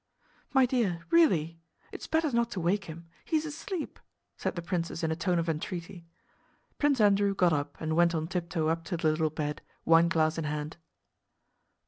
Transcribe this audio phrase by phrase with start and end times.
[0.51, 1.59] "My dear, really...
[1.91, 3.05] it's better not to wake him...
[3.23, 3.99] he's asleep,"
[4.35, 6.07] said the princess in a tone of entreaty.
[6.79, 10.45] Prince Andrew got up and went on tiptoe up to the little bed, wineglass in
[10.45, 10.77] hand.